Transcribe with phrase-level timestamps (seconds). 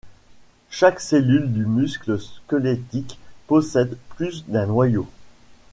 [0.71, 5.07] Chaque cellule du muscle squelettique possède plus d'un noyau.